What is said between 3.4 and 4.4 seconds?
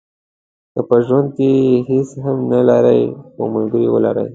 ملګری ولرئ.